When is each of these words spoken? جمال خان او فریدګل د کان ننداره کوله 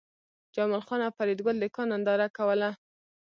جمال 0.55 0.81
خان 0.87 1.01
او 1.05 1.11
فریدګل 1.17 1.55
د 1.59 1.65
کان 1.75 1.87
ننداره 1.91 2.27
کوله 2.37 2.69